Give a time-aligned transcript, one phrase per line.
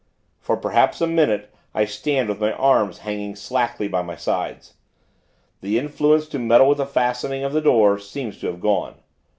[0.39, 4.73] For, perhaps a minute, I stand, with my arms hanging slackly, by my sides.
[5.61, 8.95] The influence to meddle with the fastenings of the door, seems to have gone.